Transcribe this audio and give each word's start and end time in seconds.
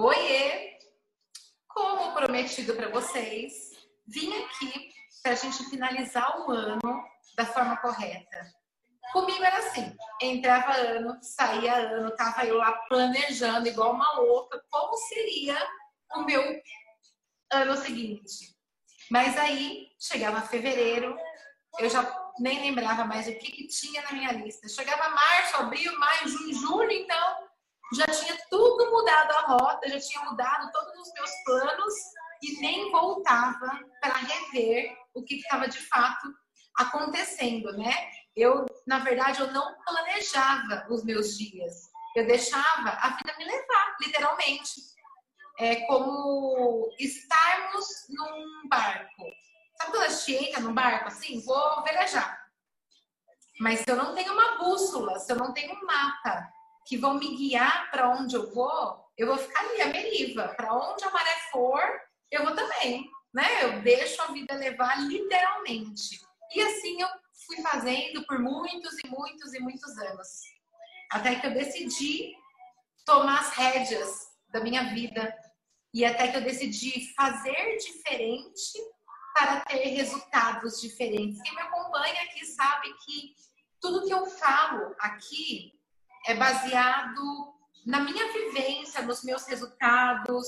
Oiê! 0.00 0.78
Como 1.66 2.14
prometido 2.14 2.72
para 2.76 2.88
vocês, 2.88 3.72
vim 4.06 4.32
aqui 4.44 4.92
para 5.20 5.32
a 5.32 5.34
gente 5.34 5.64
finalizar 5.64 6.38
o 6.40 6.52
ano 6.52 6.78
da 7.36 7.44
forma 7.44 7.76
correta. 7.78 8.48
Comigo 9.12 9.42
era 9.42 9.56
assim, 9.56 9.92
entrava 10.22 10.72
ano, 10.72 11.18
saía 11.20 11.74
ano, 11.74 12.14
tava 12.14 12.46
eu 12.46 12.58
lá 12.58 12.70
planejando 12.88 13.66
igual 13.66 13.92
uma 13.92 14.20
louca 14.20 14.64
como 14.70 14.96
seria 14.96 15.58
o 16.14 16.22
meu 16.22 16.44
ano 17.50 17.76
seguinte. 17.76 18.56
Mas 19.10 19.36
aí 19.36 19.88
chegava 19.98 20.42
fevereiro, 20.42 21.18
eu 21.80 21.90
já 21.90 22.08
nem 22.38 22.60
lembrava 22.60 23.04
mais 23.04 23.26
o 23.26 23.36
que, 23.36 23.50
que 23.50 23.66
tinha 23.66 24.00
na 24.02 24.12
minha 24.12 24.30
lista. 24.30 24.68
Chegava 24.68 25.08
março, 25.08 25.56
abril, 25.56 25.98
maio, 25.98 26.28
junho, 26.28 26.54
julho, 26.54 26.92
então 26.92 27.47
já 27.94 28.06
tinha 28.06 28.36
tudo 28.50 28.90
mudado 28.90 29.32
a 29.32 29.40
rota, 29.52 29.88
já 29.88 29.98
tinha 29.98 30.24
mudado 30.24 30.70
todos 30.72 30.94
os 31.00 31.12
meus 31.14 31.30
planos 31.44 31.94
e 32.42 32.60
nem 32.60 32.90
voltava 32.90 33.80
para 34.00 34.14
rever 34.14 34.96
o 35.14 35.24
que 35.24 35.36
estava 35.36 35.68
de 35.68 35.80
fato 35.88 36.28
acontecendo, 36.76 37.72
né? 37.76 37.92
Eu, 38.36 38.66
na 38.86 39.00
verdade, 39.00 39.40
eu 39.40 39.50
não 39.52 39.74
planejava 39.84 40.86
os 40.90 41.04
meus 41.04 41.36
dias. 41.36 41.74
Eu 42.14 42.26
deixava 42.26 42.90
a 42.90 43.16
vida 43.16 43.34
me 43.36 43.44
levar, 43.44 43.96
literalmente. 44.00 44.80
É 45.58 45.86
como 45.86 46.88
estarmos 46.98 47.86
num 48.08 48.68
barco. 48.68 49.24
Sabe 49.76 49.90
quando 49.90 50.04
a 50.04 50.08
gente 50.08 50.44
entra 50.44 50.60
num 50.60 50.74
barco 50.74 51.08
assim? 51.08 51.44
Vou 51.44 51.82
velejar. 51.82 52.38
Mas 53.60 53.80
se 53.80 53.90
eu 53.90 53.96
não 53.96 54.14
tenho 54.14 54.32
uma 54.32 54.58
bússola, 54.58 55.18
se 55.18 55.32
eu 55.32 55.36
não 55.36 55.52
tenho 55.52 55.74
um 55.74 55.84
mapa, 55.84 56.48
que 56.88 56.96
vão 56.96 57.18
me 57.18 57.36
guiar 57.36 57.90
para 57.90 58.08
onde 58.08 58.34
eu 58.34 58.50
vou, 58.54 59.04
eu 59.16 59.26
vou 59.26 59.36
ficar 59.36 59.60
ali, 59.60 59.82
a 59.82 59.88
meriva. 59.88 60.48
Para 60.56 60.72
onde 60.74 61.04
a 61.04 61.10
maré 61.10 61.36
for, 61.52 61.82
eu 62.30 62.46
vou 62.46 62.56
também. 62.56 63.06
Né? 63.34 63.64
Eu 63.64 63.82
deixo 63.82 64.22
a 64.22 64.32
vida 64.32 64.54
levar 64.54 64.98
literalmente. 65.06 66.18
E 66.54 66.62
assim 66.62 67.02
eu 67.02 67.08
fui 67.46 67.60
fazendo 67.60 68.24
por 68.24 68.38
muitos 68.38 68.96
e 69.04 69.08
muitos 69.08 69.52
e 69.52 69.60
muitos 69.60 69.98
anos. 69.98 70.28
Até 71.12 71.34
que 71.34 71.46
eu 71.46 71.52
decidi 71.52 72.34
tomar 73.04 73.40
as 73.40 73.50
rédeas 73.50 74.28
da 74.48 74.60
minha 74.60 74.94
vida. 74.94 75.36
E 75.92 76.06
até 76.06 76.28
que 76.28 76.38
eu 76.38 76.42
decidi 76.42 77.12
fazer 77.14 77.76
diferente 77.76 78.78
para 79.34 79.60
ter 79.60 79.88
resultados 79.88 80.80
diferentes. 80.80 81.42
Quem 81.42 81.54
me 81.54 81.60
acompanha 81.60 82.22
aqui 82.22 82.46
sabe 82.46 82.94
que 83.04 83.34
tudo 83.78 84.06
que 84.06 84.12
eu 84.12 84.24
falo 84.24 84.94
aqui 84.98 85.77
é 86.26 86.34
baseado 86.34 87.54
na 87.86 88.00
minha 88.00 88.32
vivência, 88.32 89.02
nos 89.02 89.22
meus 89.24 89.46
resultados, 89.46 90.46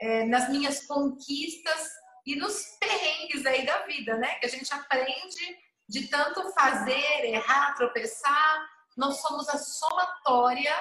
é, 0.00 0.24
nas 0.24 0.48
minhas 0.48 0.86
conquistas 0.86 1.90
e 2.24 2.36
nos 2.36 2.62
perrengues 2.80 3.44
aí 3.44 3.66
da 3.66 3.82
vida, 3.86 4.16
né? 4.16 4.34
Que 4.36 4.46
a 4.46 4.48
gente 4.48 4.72
aprende 4.72 5.58
de 5.88 6.08
tanto 6.08 6.50
fazer, 6.52 7.24
errar, 7.24 7.74
tropeçar. 7.74 8.68
Nós 8.96 9.20
somos 9.20 9.48
a 9.48 9.58
somatória 9.58 10.74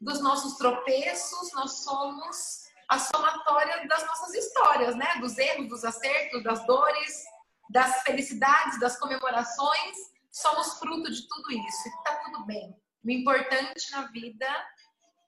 dos 0.00 0.20
nossos 0.20 0.56
tropeços, 0.56 1.52
nós 1.52 1.84
somos 1.84 2.66
a 2.88 2.98
somatória 2.98 3.86
das 3.88 4.06
nossas 4.06 4.34
histórias, 4.34 4.94
né? 4.96 5.16
Dos 5.20 5.36
erros, 5.38 5.68
dos 5.68 5.84
acertos, 5.84 6.42
das 6.44 6.66
dores, 6.66 7.24
das 7.70 8.02
felicidades, 8.02 8.78
das 8.78 8.98
comemorações. 8.98 9.96
Somos 10.30 10.78
fruto 10.78 11.10
de 11.10 11.26
tudo 11.28 11.50
isso 11.50 11.88
e 11.88 12.04
tá 12.04 12.16
tudo 12.24 12.44
bem. 12.44 12.76
O 13.06 13.10
importante 13.10 13.88
na 13.92 14.08
vida 14.08 14.48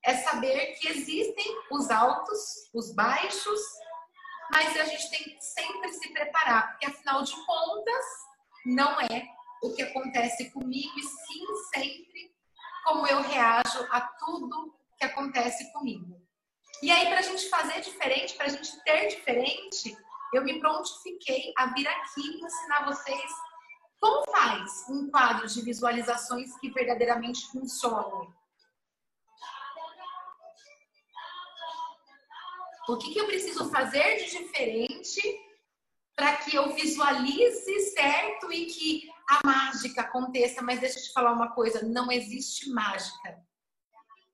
é 0.04 0.16
saber 0.16 0.74
que 0.80 0.88
existem 0.88 1.46
os 1.70 1.88
altos, 1.90 2.68
os 2.74 2.92
baixos, 2.92 3.60
mas 4.50 4.76
a 4.76 4.84
gente 4.84 5.08
tem 5.10 5.22
que 5.22 5.40
sempre 5.40 5.92
se 5.92 6.12
preparar, 6.12 6.70
porque 6.70 6.86
afinal 6.86 7.22
de 7.22 7.32
contas, 7.46 8.04
não 8.66 9.00
é 9.00 9.28
o 9.62 9.72
que 9.74 9.82
acontece 9.82 10.50
comigo, 10.50 10.92
e 10.98 11.02
sim 11.04 11.46
sempre 11.72 12.34
como 12.84 13.06
eu 13.06 13.22
reajo 13.22 13.86
a 13.92 14.00
tudo 14.00 14.76
que 14.98 15.04
acontece 15.04 15.72
comigo. 15.72 16.20
E 16.82 16.90
aí, 16.90 17.06
para 17.06 17.20
a 17.20 17.22
gente 17.22 17.48
fazer 17.48 17.80
diferente, 17.80 18.34
para 18.34 18.46
a 18.46 18.50
gente 18.50 18.82
ter 18.82 19.06
diferente, 19.06 19.96
eu 20.34 20.42
me 20.42 20.58
prontifiquei 20.58 21.52
a 21.56 21.66
vir 21.66 21.86
aqui 21.86 22.40
ensinar 22.42 22.86
vocês 22.86 23.30
como 24.00 24.30
faz 24.30 24.88
um 24.88 25.10
quadro 25.10 25.46
de 25.46 25.62
visualizações 25.62 26.56
que 26.58 26.70
verdadeiramente 26.70 27.46
funcione? 27.48 28.28
O 32.88 32.96
que, 32.96 33.12
que 33.12 33.20
eu 33.20 33.26
preciso 33.26 33.70
fazer 33.70 34.16
de 34.16 34.30
diferente 34.30 35.20
para 36.16 36.36
que 36.36 36.56
eu 36.56 36.74
visualize 36.74 37.80
certo 37.90 38.50
e 38.50 38.64
que 38.66 39.10
a 39.28 39.40
mágica 39.44 40.00
aconteça? 40.00 40.62
Mas 40.62 40.80
deixa 40.80 40.98
eu 40.98 41.02
te 41.02 41.12
falar 41.12 41.32
uma 41.32 41.52
coisa: 41.52 41.82
não 41.82 42.10
existe 42.10 42.70
mágica. 42.70 43.44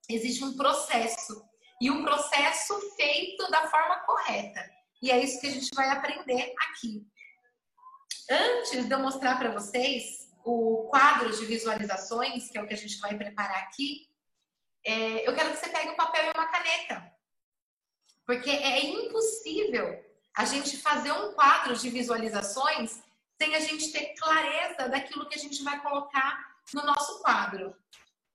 Existe 0.09 0.45
um 0.45 0.57
processo. 0.57 1.45
E 1.81 1.91
um 1.91 2.05
processo 2.05 2.81
feito 2.97 3.51
da 3.51 3.67
forma 3.67 3.97
correta. 4.07 4.71
E 5.03 5.11
é 5.11 5.23
isso 5.23 5.41
que 5.41 5.49
a 5.49 5.51
gente 5.51 5.71
vai 5.75 5.91
aprender 5.91 6.55
aqui. 6.69 7.05
Antes 8.31 8.87
de 8.87 8.93
eu 8.93 8.99
mostrar 8.99 9.39
para 9.39 9.51
vocês 9.51 10.33
o 10.45 10.89
quadro 10.91 11.31
de 11.31 11.45
visualizações, 11.45 12.51
que 12.51 12.59
é 12.59 12.62
o 12.62 12.67
que 12.67 12.75
a 12.75 12.77
gente 12.77 12.99
vai 12.99 13.17
preparar 13.17 13.62
aqui, 13.62 14.09
é, 14.85 15.29
eu 15.29 15.35
quero 15.35 15.51
que 15.51 15.57
você 15.57 15.69
pegue 15.69 15.91
um 15.91 15.97
papel 15.97 16.27
e 16.27 16.31
uma 16.31 16.47
caneta. 16.47 17.12
Porque 18.27 18.51
é 18.51 18.85
impossível 18.85 20.03
a 20.37 20.45
gente 20.45 20.77
fazer 20.79 21.12
um 21.12 21.33
quadro 21.35 21.77
de 21.77 21.91
visualizações 21.91 23.03
sem 23.41 23.55
a 23.55 23.61
gente 23.61 23.93
ter 23.93 24.15
clareza 24.15 24.89
daquilo 24.89 25.29
que 25.29 25.39
a 25.39 25.43
gente 25.43 25.62
vai 25.62 25.81
colocar 25.81 26.56
no 26.73 26.85
nosso 26.85 27.21
quadro. 27.21 27.77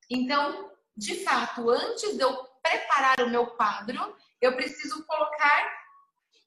Então, 0.08 0.72
de 0.96 1.24
fato, 1.24 1.68
antes 1.68 2.16
de 2.16 2.22
eu 2.22 2.44
preparar 2.62 3.20
o 3.20 3.30
meu 3.30 3.46
quadro, 3.48 4.16
eu 4.40 4.54
preciso 4.54 5.04
colocar 5.04 5.80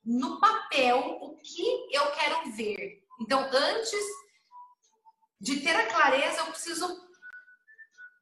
no 0.06 0.40
papel 0.40 1.00
o 1.22 1.38
que 1.38 1.88
eu 1.92 2.12
quero 2.12 2.52
ver. 2.52 3.03
Então, 3.22 3.41
antes 3.51 4.06
de 5.40 5.59
ter 5.62 5.75
a 5.75 5.88
clareza, 5.88 6.40
eu 6.40 6.46
preciso 6.47 6.88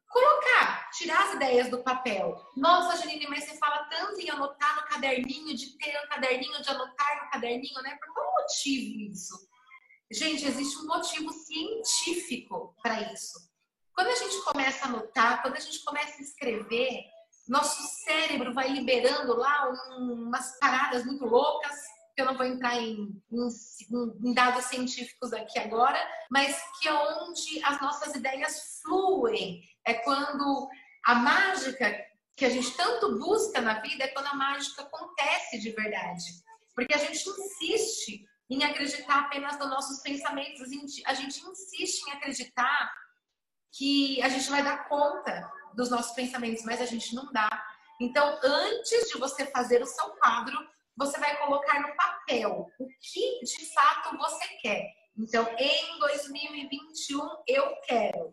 colocar, 0.08 0.90
tirar 0.90 1.28
as 1.28 1.34
ideias 1.34 1.70
do 1.70 1.82
papel. 1.82 2.36
Nossa, 2.56 2.98
Janine, 2.98 3.26
mas 3.28 3.44
você 3.44 3.56
fala 3.56 3.84
tanto 3.84 4.20
em 4.20 4.28
anotar 4.28 4.76
no 4.76 4.86
caderninho, 4.88 5.56
de 5.56 5.78
ter 5.78 5.98
um 6.04 6.08
caderninho, 6.08 6.60
de 6.60 6.68
anotar 6.68 7.24
no 7.24 7.30
caderninho, 7.30 7.80
né? 7.82 7.96
Por 7.98 8.12
qual 8.12 8.32
motivo 8.34 9.10
isso? 9.10 9.34
Gente, 10.12 10.44
existe 10.44 10.76
um 10.78 10.86
motivo 10.86 11.32
científico 11.32 12.76
para 12.82 13.12
isso. 13.12 13.50
Quando 13.94 14.08
a 14.08 14.14
gente 14.14 14.42
começa 14.42 14.84
a 14.84 14.88
anotar, 14.88 15.40
quando 15.40 15.56
a 15.56 15.60
gente 15.60 15.82
começa 15.84 16.18
a 16.18 16.22
escrever, 16.22 17.04
nosso 17.48 17.82
cérebro 18.04 18.52
vai 18.52 18.68
liberando 18.68 19.34
lá 19.36 19.68
umas 19.98 20.58
paradas 20.58 21.04
muito 21.04 21.24
loucas 21.24 21.74
eu 22.16 22.26
não 22.26 22.36
vou 22.36 22.46
entrar 22.46 22.76
em, 22.76 23.22
em, 23.30 23.48
em, 24.24 24.34
dados 24.34 24.66
científicos 24.66 25.32
aqui 25.32 25.58
agora, 25.58 25.98
mas 26.30 26.60
que 26.78 26.88
é 26.88 26.92
onde 26.92 27.62
as 27.64 27.80
nossas 27.80 28.14
ideias 28.14 28.80
fluem. 28.82 29.62
É 29.86 29.94
quando 29.94 30.68
a 31.04 31.14
mágica 31.14 31.94
que 32.36 32.44
a 32.44 32.50
gente 32.50 32.76
tanto 32.76 33.18
busca 33.18 33.60
na 33.60 33.80
vida 33.80 34.04
é 34.04 34.08
quando 34.08 34.26
a 34.26 34.34
mágica 34.34 34.82
acontece 34.82 35.58
de 35.58 35.70
verdade. 35.70 36.24
Porque 36.74 36.94
a 36.94 36.98
gente 36.98 37.28
insiste 37.28 38.24
em 38.50 38.64
acreditar 38.64 39.20
apenas 39.20 39.58
nos 39.58 39.68
nossos 39.68 40.00
pensamentos, 40.00 40.60
a 41.06 41.14
gente, 41.14 41.40
insiste 41.46 42.06
em 42.06 42.12
acreditar 42.12 42.92
que 43.72 44.20
a 44.22 44.28
gente 44.28 44.50
vai 44.50 44.62
dar 44.62 44.88
conta 44.88 45.50
dos 45.74 45.90
nossos 45.90 46.12
pensamentos, 46.12 46.62
mas 46.64 46.80
a 46.80 46.84
gente 46.84 47.14
não 47.14 47.32
dá. 47.32 47.48
Então, 48.00 48.38
antes 48.42 49.08
de 49.08 49.18
você 49.18 49.46
fazer 49.46 49.82
o 49.82 49.86
seu 49.86 50.10
quadro, 50.16 50.58
você 50.96 51.18
vai 51.18 51.36
colocar 51.38 51.80
no 51.80 51.94
papel 51.96 52.66
o 52.78 52.88
que 53.00 53.40
de 53.44 53.72
fato 53.72 54.16
você 54.16 54.46
quer. 54.60 54.86
Então, 55.16 55.46
em 55.58 55.98
2021, 55.98 57.42
eu 57.46 57.76
quero 57.82 58.30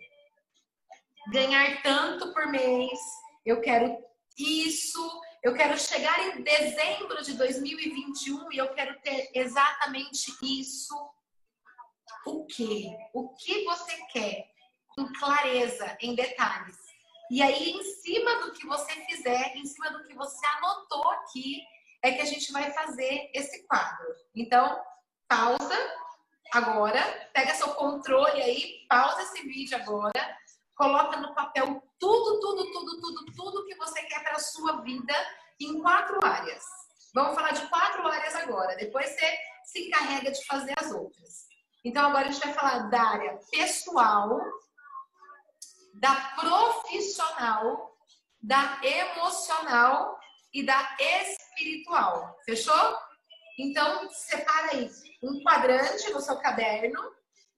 ganhar 1.32 1.82
tanto 1.82 2.34
por 2.34 2.48
mês, 2.48 3.00
eu 3.46 3.62
quero 3.62 3.98
isso, 4.38 5.22
eu 5.44 5.54
quero 5.54 5.78
chegar 5.78 6.38
em 6.38 6.42
dezembro 6.42 7.22
de 7.24 7.34
2021 7.34 8.52
e 8.54 8.58
eu 8.58 8.74
quero 8.74 9.00
ter 9.02 9.30
exatamente 9.34 10.34
isso. 10.42 10.96
O 12.26 12.46
que? 12.46 12.88
O 13.14 13.30
que 13.36 13.64
você 13.64 13.98
quer? 14.12 14.50
Com 14.96 15.12
clareza, 15.14 15.98
em 16.02 16.16
detalhes. 16.16 16.78
E 17.32 17.42
aí, 17.42 17.72
em 17.72 17.84
cima 17.84 18.36
do 18.40 18.54
que 18.54 18.66
você 18.66 18.92
fizer, 19.06 19.56
em 19.56 19.66
cima 19.66 19.92
do 19.92 20.04
que 20.04 20.16
você 20.16 20.46
anotou 20.46 21.08
aqui, 21.12 21.62
é 22.04 22.12
que 22.14 22.22
a 22.22 22.26
gente 22.26 22.52
vai 22.52 22.72
fazer 22.72 23.30
esse 23.34 23.66
quadro. 23.68 24.08
Então, 24.36 24.82
pausa 25.28 25.78
agora, 26.54 27.02
pega 27.34 27.54
seu 27.54 27.70
controle 27.76 28.42
aí, 28.42 28.86
pausa 28.90 29.22
esse 29.22 29.42
vídeo 29.44 29.78
agora, 29.78 30.38
coloca 30.76 31.18
no 31.18 31.34
papel 31.36 31.84
tudo, 32.00 32.40
tudo, 32.40 32.72
tudo, 32.72 33.02
tudo, 33.02 33.26
tudo 33.36 33.66
que 33.66 33.76
você 33.76 34.02
quer 34.04 34.24
para 34.24 34.36
a 34.36 34.40
sua 34.40 34.82
vida 34.82 35.14
em 35.60 35.82
quatro 35.82 36.20
áreas. 36.24 36.64
Vamos 37.14 37.36
falar 37.36 37.52
de 37.52 37.68
quatro 37.68 38.08
áreas 38.08 38.36
agora. 38.36 38.76
Depois 38.78 39.10
você 39.10 39.38
se 39.66 39.88
encarrega 39.88 40.32
de 40.32 40.46
fazer 40.46 40.74
as 40.78 40.92
outras. 40.92 41.48
Então, 41.84 42.08
agora 42.08 42.28
a 42.28 42.32
gente 42.32 42.44
vai 42.44 42.54
falar 42.54 42.90
da 42.90 43.02
área 43.02 43.40
pessoal, 43.52 44.40
da 45.96 46.16
profissional, 46.40 47.98
da 48.42 48.80
emocional 48.84 50.20
e 50.54 50.64
da 50.64 50.98
espiritual. 51.00 51.49
Fechou? 52.46 52.98
Então, 53.58 54.10
separa 54.12 54.72
aí 54.72 54.90
um 55.22 55.44
quadrante 55.44 56.10
no 56.12 56.22
seu 56.22 56.38
caderno 56.38 57.00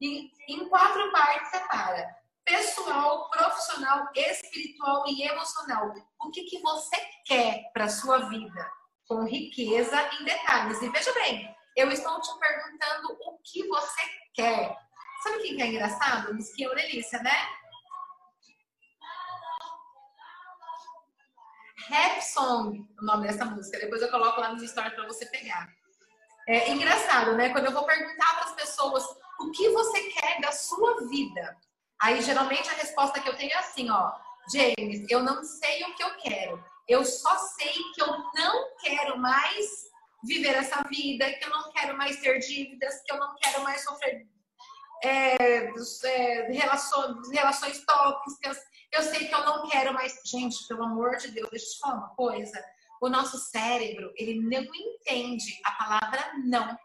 e 0.02 0.32
em 0.50 0.68
quatro 0.68 1.12
partes 1.12 1.52
separa. 1.52 2.16
Pessoal, 2.44 3.30
profissional, 3.30 4.10
espiritual 4.16 5.04
e 5.08 5.24
emocional. 5.24 5.94
O 6.20 6.32
que, 6.32 6.44
que 6.44 6.60
você 6.60 6.98
quer 7.26 7.72
para 7.72 7.88
sua 7.88 8.30
vida? 8.30 8.72
Com 9.08 9.24
riqueza 9.26 10.10
em 10.20 10.26
detalhes. 10.26 10.82
E 10.82 10.90
veja 10.90 11.14
bem, 11.14 11.56
eu 11.78 11.92
estou 11.92 12.20
te 12.20 12.32
perguntando 12.40 13.18
o 13.26 13.40
que 13.44 13.68
você 13.68 14.02
quer. 14.34 14.76
Sabe 15.24 15.38
o 15.38 15.42
que 15.42 15.62
é 15.62 15.68
engraçado? 15.68 16.34
Musiquinha 16.34 16.74
Delícia, 16.74 17.20
né? 17.20 17.32
Rap 21.92 22.22
Song, 22.22 22.88
o 23.02 23.06
nome 23.06 23.28
dessa 23.28 23.44
música. 23.44 23.78
Depois 23.78 24.02
eu 24.02 24.10
coloco 24.10 24.40
lá 24.40 24.54
nos 24.54 24.68
stories 24.68 24.94
para 24.94 25.06
você 25.06 25.26
pegar. 25.26 25.68
É 26.48 26.72
engraçado, 26.72 27.36
né? 27.36 27.50
Quando 27.50 27.66
eu 27.66 27.74
vou 27.74 27.86
perguntar 27.86 28.34
para 28.36 28.46
as 28.46 28.56
pessoas 28.56 29.04
o 29.42 29.52
que 29.52 29.70
você 29.70 30.04
quer 30.04 30.40
da 30.40 30.54
sua 30.54 31.06
vida, 31.10 31.58
aí 32.02 32.22
geralmente 32.22 32.70
a 32.70 32.74
resposta 32.76 33.20
que 33.20 33.28
eu 33.28 33.36
tenho 33.36 33.52
é 33.52 33.58
assim, 33.58 33.90
ó, 33.90 34.14
James, 34.54 35.06
eu 35.10 35.22
não 35.22 35.44
sei 35.44 35.84
o 35.84 35.94
que 35.94 36.04
eu 36.04 36.16
quero. 36.16 36.64
Eu 36.88 37.04
só 37.04 37.38
sei 37.38 37.74
que 37.94 38.02
eu 38.02 38.18
não 38.36 38.76
quero 38.80 39.18
mais 39.18 39.92
viver 40.24 40.56
essa 40.56 40.82
vida, 40.84 41.30
que 41.34 41.44
eu 41.44 41.50
não 41.50 41.72
quero 41.74 41.98
mais 41.98 42.22
ter 42.22 42.40
dívidas, 42.40 43.02
que 43.06 43.14
eu 43.14 43.18
não 43.18 43.36
quero 43.36 43.64
mais 43.64 43.84
sofrer 43.84 44.26
é, 45.04 45.36
é, 46.06 46.52
relações, 46.52 47.30
relações 47.32 47.84
tóxicas, 47.86 48.58
eu 48.92 49.04
sei 49.04 49.28
que 49.28 49.34
eu 49.34 49.46
não 49.46 49.68
quero 49.68 49.94
mais. 49.94 50.20
Gente, 50.26 50.68
pelo 50.68 50.84
amor 50.84 51.18
de 51.18 51.30
Deus, 51.30 51.50
deixa 51.50 51.66
eu 51.66 51.72
te 51.72 51.80
falar 51.80 51.96
uma 51.96 52.16
coisa. 52.16 52.64
O 53.02 53.10
nosso 53.10 53.38
cérebro, 53.38 54.12
ele 54.16 54.40
não 54.40 54.64
entende 54.76 55.60
a 55.66 55.72
palavra 55.72 56.34
não. 56.46 56.78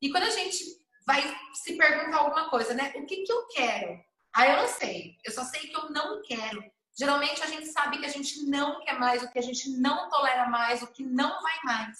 E 0.00 0.10
quando 0.10 0.24
a 0.24 0.30
gente 0.30 0.64
vai 1.06 1.22
se 1.54 1.76
perguntar 1.76 2.18
alguma 2.18 2.48
coisa, 2.50 2.74
né? 2.74 2.92
O 2.96 3.06
que, 3.06 3.22
que 3.22 3.32
eu 3.32 3.46
quero? 3.48 3.98
Aí 4.34 4.50
eu 4.50 4.56
não 4.56 4.68
sei. 4.68 5.16
Eu 5.24 5.32
só 5.32 5.44
sei 5.44 5.60
que 5.60 5.76
eu 5.76 5.90
não 5.90 6.22
quero. 6.22 6.62
Geralmente 6.98 7.42
a 7.42 7.46
gente 7.46 7.66
sabe 7.68 7.98
que 7.98 8.04
a 8.04 8.10
gente 8.10 8.44
não 8.44 8.80
quer 8.84 8.98
mais, 8.98 9.22
o 9.22 9.30
que 9.30 9.38
a 9.38 9.42
gente 9.42 9.70
não 9.78 10.10
tolera 10.10 10.48
mais, 10.48 10.82
o 10.82 10.86
que 10.88 11.02
não 11.02 11.42
vai 11.42 11.58
mais. 11.64 11.98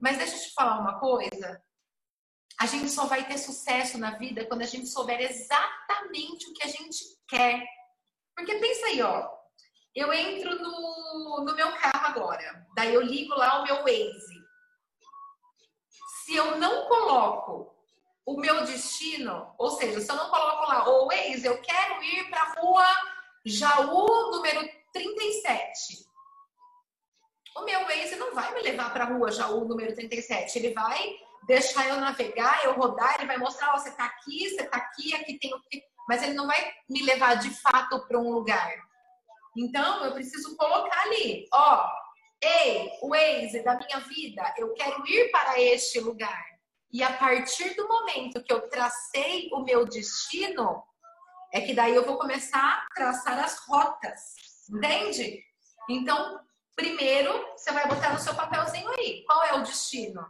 Mas 0.00 0.18
deixa 0.18 0.36
eu 0.36 0.40
te 0.40 0.54
falar 0.54 0.80
uma 0.80 0.98
coisa. 0.98 1.62
A 2.58 2.66
gente 2.66 2.88
só 2.90 3.06
vai 3.06 3.26
ter 3.26 3.38
sucesso 3.38 3.98
na 3.98 4.12
vida 4.12 4.44
quando 4.46 4.62
a 4.62 4.66
gente 4.66 4.86
souber 4.88 5.20
exatamente 5.20 6.48
o 6.48 6.54
que 6.54 6.62
a 6.64 6.68
gente 6.68 7.04
quer. 7.28 7.64
Porque 8.34 8.54
pensa 8.56 8.86
aí, 8.86 9.02
ó. 9.02 9.28
Eu 9.94 10.12
entro 10.12 10.60
no, 10.60 11.44
no 11.44 11.54
meu 11.54 11.72
carro 11.76 12.06
agora. 12.06 12.66
Daí 12.74 12.92
eu 12.92 13.00
ligo 13.00 13.34
lá 13.34 13.60
o 13.60 13.64
meu 13.64 13.76
Waze. 13.76 14.44
Se 16.24 16.34
eu 16.34 16.56
não 16.56 16.88
coloco 16.88 17.72
o 18.26 18.40
meu 18.40 18.64
destino, 18.64 19.54
ou 19.58 19.70
seja, 19.72 20.00
se 20.00 20.10
eu 20.10 20.16
não 20.16 20.30
coloco 20.30 20.68
lá, 20.68 20.88
o 20.88 21.06
Waze, 21.06 21.46
eu 21.46 21.60
quero 21.60 22.02
ir 22.02 22.28
para 22.28 22.42
a 22.42 22.60
rua 22.60 22.86
Jaú, 23.44 24.30
número 24.30 24.68
37. 24.92 26.04
O 27.56 27.62
meu 27.62 27.80
Waze 27.84 28.16
não 28.16 28.34
vai 28.34 28.52
me 28.54 28.62
levar 28.62 28.92
para 28.92 29.04
a 29.04 29.08
rua 29.08 29.30
Jaú, 29.30 29.64
número 29.64 29.94
37. 29.94 30.58
Ele 30.58 30.74
vai 30.74 31.16
deixar 31.46 31.86
eu 31.88 31.96
navegar, 31.96 32.64
eu 32.64 32.72
rodar, 32.72 33.16
ele 33.16 33.26
vai 33.26 33.36
mostrar, 33.36 33.74
ó, 33.74 33.78
você 33.78 33.90
está 33.90 34.06
aqui, 34.06 34.48
você 34.48 34.62
está 34.62 34.76
aqui, 34.76 35.14
aqui 35.14 35.38
tem 35.38 35.54
o 35.54 35.60
que 35.60 35.84
mas 36.08 36.22
ele 36.22 36.34
não 36.34 36.46
vai 36.46 36.72
me 36.88 37.02
levar 37.02 37.34
de 37.36 37.50
fato 37.50 38.06
para 38.06 38.18
um 38.18 38.30
lugar. 38.30 38.72
Então, 39.56 40.04
eu 40.04 40.12
preciso 40.12 40.56
colocar 40.56 41.02
ali, 41.02 41.46
ó, 41.52 41.88
ei, 42.40 42.90
o 43.02 43.10
Waze 43.10 43.62
da 43.62 43.76
minha 43.76 44.00
vida, 44.00 44.54
eu 44.58 44.72
quero 44.74 45.06
ir 45.06 45.30
para 45.30 45.60
este 45.60 46.00
lugar. 46.00 46.44
E 46.92 47.02
a 47.02 47.12
partir 47.12 47.74
do 47.74 47.88
momento 47.88 48.42
que 48.42 48.52
eu 48.52 48.68
tracei 48.68 49.48
o 49.52 49.60
meu 49.60 49.84
destino, 49.84 50.82
é 51.52 51.60
que 51.60 51.74
daí 51.74 51.94
eu 51.94 52.04
vou 52.04 52.18
começar 52.18 52.58
a 52.58 52.94
traçar 52.94 53.38
as 53.42 53.58
rotas, 53.66 54.20
entende? 54.68 55.40
Então, 55.88 56.40
primeiro, 56.74 57.32
você 57.56 57.72
vai 57.72 57.86
botar 57.88 58.12
no 58.12 58.18
seu 58.18 58.34
papelzinho 58.34 58.88
aí, 58.90 59.24
qual 59.24 59.42
é 59.44 59.54
o 59.54 59.62
destino? 59.62 60.24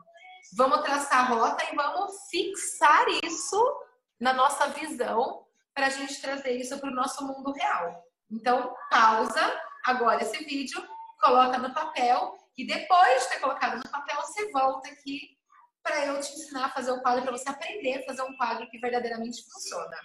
Vamos 0.57 0.83
traçar 0.83 1.21
a 1.21 1.35
rota 1.35 1.65
e 1.71 1.75
vamos 1.75 2.13
fixar 2.31 3.07
isso 3.25 3.81
na 4.21 4.33
nossa 4.33 4.69
visão 4.69 5.45
para 5.75 5.87
a 5.87 5.91
gente 5.91 6.21
trazer 6.21 6.53
isso 6.53 6.79
para 6.79 6.91
o 6.91 6.95
nosso 6.95 7.27
mundo 7.27 7.53
real. 7.53 8.05
Então, 8.31 8.75
pausa 8.91 9.61
agora 9.85 10.23
esse 10.23 10.45
vídeo, 10.45 10.83
coloca 11.21 11.59
no 11.59 11.75
papel 11.75 12.39
e 12.57 12.67
depois 12.67 13.23
de 13.25 13.29
ter 13.31 13.41
colocado 13.41 13.77
no 13.77 13.91
papel, 13.91 14.17
você 14.23 14.51
volta 14.53 14.89
aqui 14.89 15.37
para 15.83 16.07
eu 16.07 16.21
te 16.21 16.33
ensinar 16.33 16.67
a 16.67 16.71
fazer 16.71 16.93
o 16.93 17.03
quadro, 17.03 17.23
para 17.23 17.33
você 17.33 17.49
aprender 17.49 17.99
a 17.99 18.07
fazer 18.07 18.23
um 18.23 18.37
quadro 18.37 18.69
que 18.71 18.79
verdadeiramente 18.79 19.45
funciona. 19.45 19.97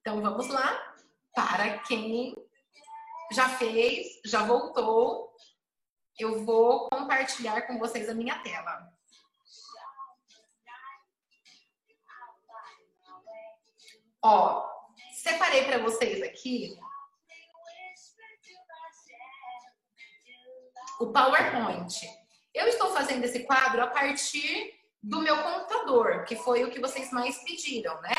Então, 0.00 0.20
vamos 0.20 0.48
lá. 0.48 0.94
Para 1.34 1.78
quem 1.78 2.36
já 3.32 3.48
fez, 3.48 4.06
já 4.24 4.44
voltou, 4.44 5.34
eu 6.16 6.44
vou 6.44 6.88
compartilhar 6.90 7.62
com 7.62 7.78
vocês 7.78 8.08
a 8.08 8.14
minha 8.14 8.38
tela. 8.40 8.93
Ó, 14.26 14.66
separei 15.12 15.64
para 15.64 15.76
vocês 15.80 16.22
aqui 16.22 16.78
o 20.98 21.12
PowerPoint. 21.12 21.94
Eu 22.54 22.66
estou 22.66 22.90
fazendo 22.94 23.22
esse 23.24 23.40
quadro 23.40 23.82
a 23.82 23.86
partir 23.86 24.80
do 25.02 25.20
meu 25.20 25.36
computador, 25.42 26.24
que 26.24 26.36
foi 26.36 26.64
o 26.64 26.70
que 26.70 26.80
vocês 26.80 27.10
mais 27.10 27.36
pediram, 27.44 28.00
né? 28.00 28.14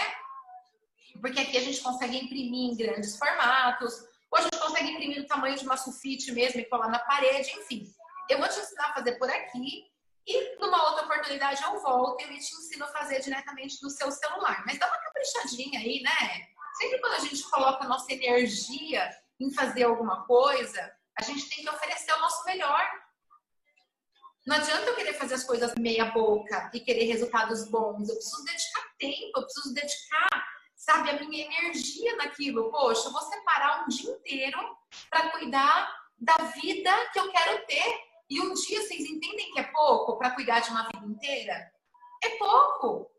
Porque 1.20 1.40
aqui 1.40 1.58
a 1.58 1.62
gente 1.62 1.82
consegue 1.82 2.18
imprimir 2.18 2.70
em 2.72 2.78
grandes 2.78 3.18
formatos, 3.18 3.96
ou 4.30 4.38
a 4.38 4.42
gente 4.42 4.60
consegue 4.60 4.92
imprimir 4.92 5.22
no 5.24 5.28
tamanho 5.28 5.58
de 5.58 5.66
uma 5.66 5.76
sulfite 5.76 6.32
mesmo 6.32 6.60
e 6.60 6.66
colar 6.66 6.90
na 6.90 7.00
parede, 7.00 7.50
enfim. 7.58 7.92
Eu 8.30 8.38
vou 8.38 8.48
te 8.48 8.60
ensinar 8.60 8.90
a 8.90 8.94
fazer 8.94 9.14
por 9.14 9.28
aqui 9.28 9.88
e 10.28 10.58
numa 10.60 10.90
outra 10.90 11.06
oportunidade 11.06 11.64
eu 11.64 11.80
volto 11.80 12.22
e 12.22 12.40
te 12.40 12.56
ensino 12.56 12.86
a 12.86 12.88
fazer 12.88 13.22
diretamente 13.22 13.80
do 13.80 13.90
seu 13.90 14.12
celular. 14.12 14.64
Mas 14.66 14.80
dá 14.80 14.88
uma 14.88 14.98
caprichadinha 14.98 15.80
aí, 15.80 16.02
né? 16.02 16.48
Sempre 16.78 17.00
quando 17.00 17.14
a 17.14 17.20
gente 17.20 17.44
coloca 17.44 17.86
a 17.86 17.88
nossa 17.88 18.12
energia 18.12 19.10
em 19.40 19.54
fazer 19.54 19.84
alguma 19.84 20.26
coisa, 20.26 20.92
a 21.18 21.24
gente 21.24 21.48
tem 21.50 21.64
que 21.64 21.70
oferecer 21.70 22.12
o 22.14 22.20
nosso 22.20 22.44
melhor. 22.46 22.84
Não 24.46 24.56
adianta 24.56 24.86
eu 24.86 24.96
querer 24.96 25.14
fazer 25.14 25.36
as 25.36 25.44
coisas 25.44 25.74
meia 25.76 26.06
boca 26.06 26.70
e 26.74 26.80
querer 26.80 27.06
resultados 27.06 27.68
bons. 27.70 28.10
Eu 28.10 28.16
preciso 28.16 28.44
dedicar 28.44 28.84
tempo, 29.00 29.32
eu 29.36 29.44
preciso 29.44 29.74
dedicar, 29.74 30.48
sabe, 30.76 31.10
a 31.10 31.20
minha 31.20 31.46
energia 31.46 32.16
naquilo. 32.18 32.70
Poxa, 32.72 33.08
eu 33.08 33.12
vou 33.12 33.22
separar 33.22 33.84
um 33.84 33.88
dia 33.88 34.12
inteiro 34.12 34.78
para 35.10 35.30
cuidar 35.32 35.96
da 36.18 36.36
vida 36.62 36.92
que 37.12 37.20
eu 37.20 37.32
quero 37.32 37.66
ter. 37.66 38.15
E 38.30 38.42
um 38.42 38.54
dia 38.54 38.82
vocês 38.82 39.02
entendem 39.02 39.52
que 39.52 39.60
é 39.60 39.64
pouco 39.64 40.18
para 40.18 40.32
cuidar 40.32 40.60
de 40.60 40.70
uma 40.70 40.88
vida 40.88 41.06
inteira? 41.06 41.72
É 42.24 42.30
pouco. 42.38 43.12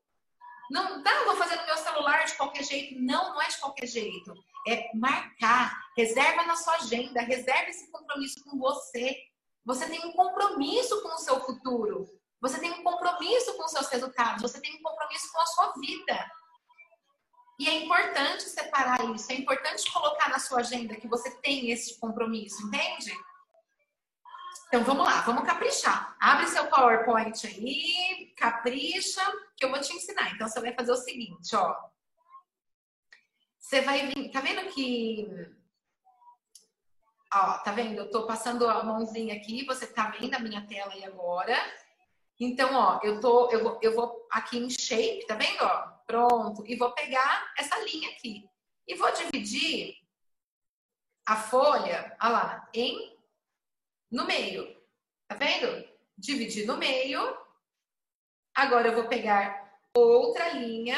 Não 0.70 1.02
dá, 1.02 1.24
vou 1.24 1.36
fazer 1.36 1.56
no 1.56 1.66
meu 1.66 1.76
celular 1.76 2.24
de 2.24 2.34
qualquer 2.34 2.64
jeito. 2.64 3.00
Não, 3.00 3.34
não 3.34 3.42
é 3.42 3.48
de 3.48 3.58
qualquer 3.58 3.86
jeito. 3.86 4.34
É 4.66 4.90
marcar, 4.96 5.72
reserva 5.96 6.42
na 6.42 6.56
sua 6.56 6.74
agenda, 6.74 7.20
reserva 7.20 7.70
esse 7.70 7.90
compromisso 7.92 8.42
com 8.44 8.58
você. 8.58 9.16
Você 9.64 9.88
tem 9.88 10.04
um 10.06 10.12
compromisso 10.12 11.00
com 11.02 11.14
o 11.14 11.18
seu 11.18 11.40
futuro. 11.40 12.08
Você 12.40 12.58
tem 12.58 12.72
um 12.72 12.82
compromisso 12.82 13.56
com 13.56 13.64
os 13.64 13.70
seus 13.70 13.88
resultados. 13.88 14.42
Você 14.42 14.60
tem 14.60 14.74
um 14.74 14.82
compromisso 14.82 15.30
com 15.32 15.40
a 15.40 15.46
sua 15.46 15.72
vida. 15.80 16.30
E 17.58 17.68
é 17.68 17.84
importante 17.84 18.42
separar 18.42 19.02
isso. 19.14 19.30
É 19.30 19.36
importante 19.36 19.90
colocar 19.92 20.28
na 20.28 20.38
sua 20.38 20.60
agenda 20.60 20.96
que 20.96 21.08
você 21.08 21.30
tem 21.40 21.70
esse 21.70 21.98
compromisso, 21.98 22.66
entende? 22.66 23.12
Então 24.66 24.82
vamos 24.82 25.06
lá, 25.06 25.20
vamos 25.22 25.44
caprichar. 25.44 26.16
Abre 26.20 26.48
seu 26.48 26.66
PowerPoint 26.66 27.46
aí, 27.46 28.32
capricha, 28.36 29.22
que 29.56 29.64
eu 29.64 29.70
vou 29.70 29.80
te 29.80 29.92
ensinar. 29.92 30.34
Então 30.34 30.48
você 30.48 30.60
vai 30.60 30.74
fazer 30.74 30.92
o 30.92 30.96
seguinte, 30.96 31.54
ó. 31.54 31.76
Você 33.58 33.80
vai 33.80 34.06
vir, 34.06 34.30
tá 34.30 34.40
vendo 34.40 34.68
que 34.72 35.28
ó, 37.32 37.58
tá 37.58 37.72
vendo? 37.72 37.98
Eu 37.98 38.10
tô 38.10 38.26
passando 38.26 38.68
a 38.68 38.82
mãozinha 38.82 39.34
aqui, 39.34 39.64
você 39.64 39.86
tá 39.86 40.08
vendo 40.10 40.34
a 40.34 40.38
minha 40.38 40.66
tela 40.66 40.92
aí 40.92 41.04
agora. 41.04 41.56
Então, 42.38 42.74
ó, 42.74 43.00
eu 43.02 43.20
tô 43.20 43.50
eu 43.50 43.62
vou, 43.62 43.78
eu 43.82 43.94
vou 43.94 44.26
aqui 44.30 44.58
em 44.58 44.68
shape, 44.70 45.26
tá 45.26 45.34
vendo, 45.34 45.62
ó? 45.62 45.96
Pronto, 46.06 46.64
e 46.66 46.76
vou 46.76 46.92
pegar 46.92 47.52
essa 47.58 47.78
linha 47.80 48.10
aqui 48.10 48.48
e 48.86 48.94
vou 48.94 49.10
dividir 49.12 49.96
a 51.26 51.36
folha, 51.36 52.16
olha 52.22 52.32
lá, 52.32 52.68
em 52.72 53.15
no 54.10 54.26
meio. 54.26 54.76
Tá 55.28 55.34
vendo? 55.34 55.88
Dividir 56.16 56.66
no 56.66 56.76
meio. 56.76 57.20
Agora 58.54 58.88
eu 58.88 58.94
vou 58.94 59.08
pegar 59.08 59.80
outra 59.94 60.50
linha. 60.50 60.96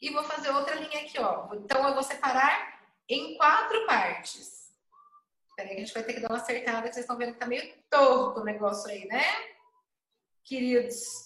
E 0.00 0.10
vou 0.10 0.22
fazer 0.24 0.50
outra 0.50 0.76
linha 0.76 1.02
aqui, 1.02 1.18
ó. 1.18 1.52
Então, 1.54 1.86
eu 1.88 1.94
vou 1.94 2.02
separar 2.02 2.82
em 3.08 3.36
quatro 3.36 3.86
partes. 3.86 4.72
Peraí, 5.56 5.76
a 5.76 5.78
gente 5.80 5.92
vai 5.92 6.04
ter 6.04 6.14
que 6.14 6.20
dar 6.20 6.28
uma 6.28 6.38
acertada, 6.38 6.86
que 6.86 6.94
vocês 6.94 7.04
estão 7.04 7.16
vendo 7.16 7.32
que 7.32 7.40
tá 7.40 7.46
meio 7.46 7.74
torto 7.90 8.40
o 8.40 8.44
negócio 8.44 8.88
aí, 8.90 9.06
né? 9.06 9.24
Queridos. 10.44 11.24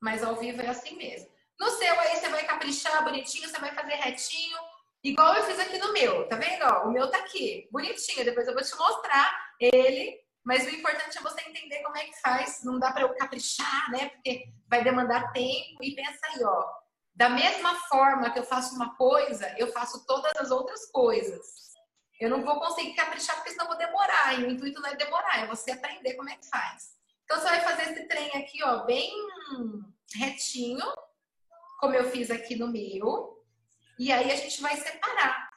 Mas 0.00 0.24
ao 0.24 0.36
vivo 0.36 0.62
é 0.62 0.68
assim 0.68 0.96
mesmo. 0.96 1.30
No 1.60 1.70
seu 1.70 2.00
aí, 2.00 2.16
você 2.16 2.28
vai 2.30 2.46
caprichar 2.46 3.04
bonitinho, 3.04 3.48
você 3.48 3.58
vai 3.58 3.74
fazer 3.74 3.94
retinho. 3.94 4.58
Igual 5.04 5.34
eu 5.34 5.44
fiz 5.44 5.60
aqui 5.60 5.76
no 5.76 5.92
meu, 5.92 6.26
tá 6.28 6.36
vendo? 6.36 6.64
Ó, 6.64 6.86
o 6.86 6.90
meu 6.90 7.10
tá 7.10 7.18
aqui, 7.18 7.68
bonitinho. 7.70 8.24
Depois 8.24 8.48
eu 8.48 8.54
vou 8.54 8.62
te 8.62 8.74
mostrar 8.74 9.54
ele. 9.60 10.18
Mas 10.42 10.66
o 10.66 10.70
importante 10.70 11.18
é 11.18 11.20
você 11.20 11.42
entender 11.42 11.82
como 11.82 11.96
é 11.98 12.04
que 12.04 12.20
faz. 12.20 12.64
Não 12.64 12.78
dá 12.78 12.90
para 12.90 13.02
eu 13.02 13.14
caprichar, 13.14 13.90
né? 13.90 14.08
Porque 14.08 14.46
vai 14.66 14.82
demandar 14.82 15.30
tempo. 15.32 15.82
E 15.82 15.94
pensa 15.94 16.20
aí, 16.28 16.42
ó. 16.42 16.64
Da 17.14 17.28
mesma 17.28 17.74
forma 17.88 18.30
que 18.30 18.38
eu 18.38 18.44
faço 18.44 18.74
uma 18.74 18.96
coisa, 18.96 19.54
eu 19.58 19.70
faço 19.72 20.06
todas 20.06 20.32
as 20.36 20.50
outras 20.50 20.90
coisas. 20.90 21.46
Eu 22.18 22.30
não 22.30 22.42
vou 22.42 22.58
conseguir 22.58 22.94
caprichar 22.94 23.36
porque 23.36 23.50
senão 23.50 23.66
eu 23.66 23.70
vou 23.70 23.78
demorar. 23.78 24.40
E 24.40 24.44
o 24.44 24.50
intuito 24.50 24.80
não 24.80 24.88
é 24.88 24.96
demorar, 24.96 25.40
é 25.40 25.46
você 25.46 25.72
aprender 25.72 26.14
como 26.14 26.30
é 26.30 26.36
que 26.36 26.48
faz. 26.48 26.94
Então 27.24 27.38
você 27.38 27.44
vai 27.44 27.60
fazer 27.60 27.92
esse 27.92 28.08
trem 28.08 28.30
aqui, 28.36 28.62
ó, 28.64 28.84
bem 28.84 29.12
retinho, 30.16 30.84
como 31.78 31.94
eu 31.94 32.10
fiz 32.10 32.30
aqui 32.30 32.56
no 32.56 32.68
meu. 32.68 33.43
E 33.98 34.12
aí 34.12 34.30
a 34.30 34.36
gente 34.36 34.60
vai 34.60 34.76
separar. 34.76 35.50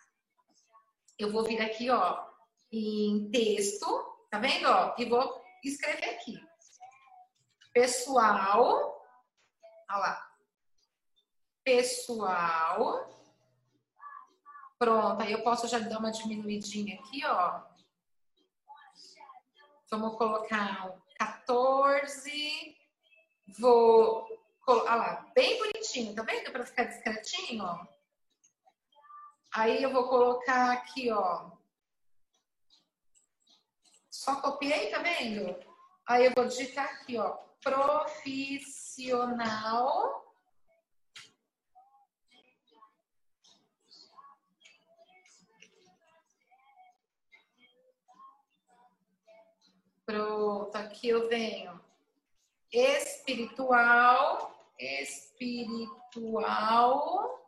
Eu 1.17 1.32
vou 1.32 1.44
vir 1.44 1.60
aqui, 1.62 1.89
ó, 1.89 2.25
em 2.72 3.29
texto, 3.32 3.86
tá 4.29 4.38
vendo, 4.38 4.67
ó? 4.70 4.94
E 4.98 5.06
vou 5.06 5.44
escrever 5.63 6.10
aqui. 6.12 6.39
Pessoal, 7.74 9.03
olha 9.89 10.00
lá. 10.00 10.32
Pessoal. 11.63 13.10
Pronto, 14.77 15.22
aí 15.22 15.32
eu 15.32 15.44
posso 15.44 15.67
já 15.67 15.79
dar 15.79 15.98
uma 15.98 16.12
diminuidinha 16.12 17.00
aqui, 17.00 17.25
ó. 17.25 17.62
Vamos 19.89 20.17
colocar 20.17 20.94
14. 21.17 22.77
Vou. 23.58 24.27
Olha 24.67 24.96
lá, 24.96 25.32
bem 25.34 25.58
bonitinho, 25.58 26.13
tá 26.13 26.22
vendo? 26.24 26.51
Para 26.51 26.65
ficar 26.65 26.84
discretinho, 26.84 27.63
ó. 27.63 27.97
Aí 29.54 29.82
eu 29.82 29.92
vou 29.92 30.08
colocar 30.08 30.72
aqui, 30.72 31.12
ó. 31.12 31.51
Só 34.10 34.39
copiei, 34.42 34.89
tá 34.89 35.00
vendo? 35.00 35.54
Aí 36.08 36.25
eu 36.25 36.32
vou 36.36 36.46
digitar 36.46 36.86
aqui, 36.86 37.18
ó. 37.18 37.38
Profissional. 37.63 40.25
Pronto, 50.06 50.75
aqui 50.75 51.08
eu 51.10 51.27
venho. 51.27 51.82
Espiritual, 52.72 54.56
espiritual. 54.80 57.47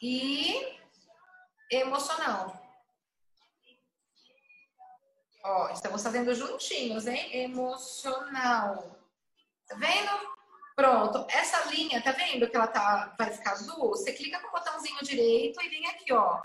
E 0.00 0.78
emocional. 1.70 2.62
Ó, 5.44 5.68
estamos 5.70 6.02
fazendo 6.02 6.34
juntinhos, 6.34 7.06
hein? 7.06 7.44
Emocional. 7.44 8.98
Tá 9.66 9.76
vendo? 9.76 10.36
Pronto. 10.74 11.26
Essa 11.30 11.70
linha, 11.70 12.02
tá 12.02 12.12
vendo 12.12 12.48
que 12.48 12.56
ela 12.56 12.66
tá, 12.66 13.14
vai 13.18 13.32
ficar 13.32 13.52
azul? 13.52 13.90
Você 13.90 14.12
clica 14.12 14.40
com 14.40 14.48
o 14.48 14.52
botãozinho 14.52 14.98
direito 15.02 15.62
e 15.62 15.68
vem 15.68 15.86
aqui, 15.86 16.12
ó 16.12 16.42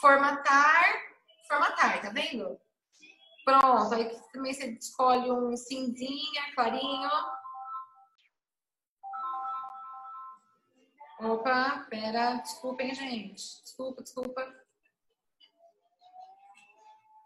formatar, 0.00 0.84
formatar, 1.46 2.00
tá 2.02 2.10
vendo? 2.10 2.58
Pronto, 3.44 3.94
aí 3.94 4.10
também 4.32 4.52
você 4.52 4.66
escolhe 4.72 5.30
um 5.30 5.56
cinzinha, 5.56 6.54
clarinho. 6.54 7.10
Opa, 11.22 11.86
pera, 11.90 12.36
desculpem, 12.36 12.94
gente. 12.94 13.62
Desculpa, 13.62 14.02
desculpa. 14.02 14.54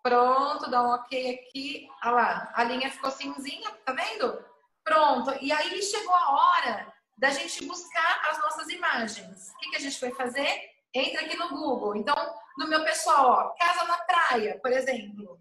Pronto, 0.02 0.68
dá 0.68 0.82
um 0.82 0.94
ok 0.94 1.34
aqui. 1.34 1.88
Olha 2.02 2.10
lá, 2.12 2.52
a 2.54 2.64
linha 2.64 2.90
ficou 2.90 3.10
cinzinha, 3.12 3.70
tá 3.84 3.92
vendo? 3.92 4.44
Pronto, 4.82 5.32
e 5.40 5.52
aí 5.52 5.80
chegou 5.80 6.12
a 6.12 6.30
hora 6.32 6.92
da 7.16 7.30
gente 7.30 7.64
buscar 7.64 8.30
as 8.30 8.38
nossas 8.38 8.68
imagens. 8.68 9.50
O 9.50 9.58
que, 9.58 9.70
que 9.70 9.76
a 9.76 9.80
gente 9.80 10.00
vai 10.00 10.10
fazer? 10.10 10.70
Entra 10.92 11.24
aqui 11.24 11.36
no 11.36 11.48
Google. 11.50 11.96
Então, 11.96 12.14
no 12.58 12.66
meu 12.66 12.84
pessoal, 12.84 13.26
ó, 13.26 13.54
casa 13.56 13.84
na 13.84 13.98
praia, 13.98 14.58
por 14.60 14.72
exemplo. 14.72 15.40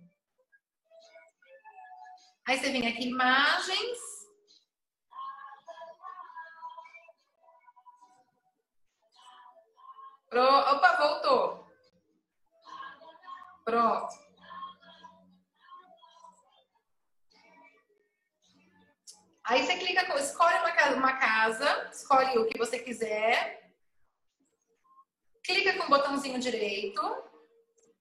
Aí 2.47 2.59
você 2.59 2.71
vem 2.71 2.87
aqui, 2.87 3.07
imagens. 3.09 4.12
Pro... 10.33 10.41
Opa, 10.41 10.95
voltou. 10.97 11.67
Pronto. 13.63 14.23
Aí 19.45 19.63
você 19.63 19.77
clica, 19.77 20.01
escolhe 20.17 20.57
uma 20.57 20.71
casa, 20.71 20.95
uma 20.95 21.13
casa, 21.17 21.89
escolhe 21.91 22.37
o 22.39 22.47
que 22.47 22.57
você 22.57 22.79
quiser 22.79 23.63
clica 25.43 25.77
com 25.77 25.83
o 25.83 25.89
botãozinho 25.89 26.39
direito, 26.39 27.01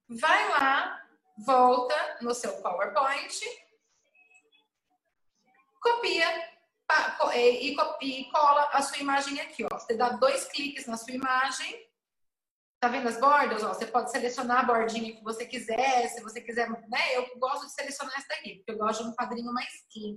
vai 0.08 0.48
lá, 0.50 1.02
volta 1.44 2.18
no 2.20 2.32
seu 2.34 2.62
PowerPoint, 2.62 3.40
copia 5.80 6.52
e, 7.34 7.76
e 8.02 8.30
cola 8.30 8.68
a 8.72 8.82
sua 8.82 8.98
imagem 8.98 9.40
aqui, 9.40 9.64
ó. 9.64 9.78
Você 9.78 9.94
dá 9.94 10.10
dois 10.10 10.44
cliques 10.44 10.86
na 10.86 10.96
sua 10.96 11.12
imagem, 11.12 11.91
tá 12.82 12.88
vendo 12.88 13.08
as 13.08 13.20
bordas? 13.20 13.62
Ó, 13.62 13.68
você 13.68 13.86
pode 13.86 14.10
selecionar 14.10 14.58
a 14.58 14.64
bordinha 14.64 15.14
que 15.14 15.22
você 15.22 15.46
quiser, 15.46 16.08
se 16.08 16.20
você 16.20 16.40
quiser, 16.40 16.68
né? 16.68 17.14
Eu 17.16 17.38
gosto 17.38 17.64
de 17.66 17.72
selecionar 17.72 18.12
essa 18.18 18.26
daqui, 18.26 18.56
porque 18.56 18.72
eu 18.72 18.78
gosto 18.78 19.04
de 19.04 19.10
um 19.10 19.14
quadrinho 19.14 19.52
mais 19.52 19.86
clean. 19.92 20.16